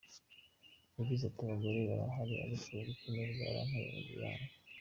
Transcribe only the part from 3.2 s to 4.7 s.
bwaranteye biranga.